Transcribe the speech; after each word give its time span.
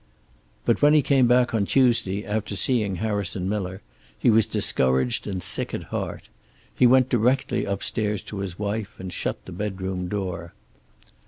But 0.65 0.81
when 0.81 0.95
he 0.95 1.03
came 1.03 1.27
back 1.27 1.53
on 1.53 1.67
Tuesday, 1.67 2.25
after 2.25 2.55
seeing 2.55 2.95
Harrison 2.95 3.47
Miller, 3.47 3.83
he 4.17 4.31
was 4.31 4.47
discouraged 4.47 5.27
and 5.27 5.43
sick 5.43 5.75
at 5.75 5.83
heart. 5.93 6.27
He 6.73 6.87
went 6.87 7.07
directly 7.09 7.65
upstairs 7.65 8.23
to 8.23 8.39
his 8.39 8.57
wife, 8.57 8.95
and 8.99 9.13
shut 9.13 9.45
the 9.45 9.51
bedroom 9.51 10.07
door. 10.07 10.55